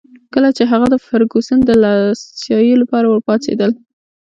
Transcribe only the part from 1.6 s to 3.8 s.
د دلاسايي لپاره ورپاڅېدل.